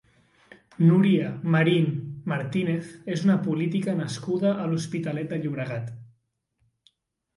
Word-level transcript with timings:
Núria 0.85 1.27
Marín 1.55 1.91
Martínez 2.33 2.89
és 3.17 3.27
una 3.27 3.37
política 3.49 3.95
nascuda 4.03 4.55
a 4.65 4.67
l'Hospitalet 4.73 5.33
de 5.35 5.41
Llobregat. 5.45 5.97